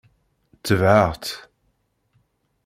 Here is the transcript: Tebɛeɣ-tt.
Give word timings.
Tebɛeɣ-tt. 0.65 1.31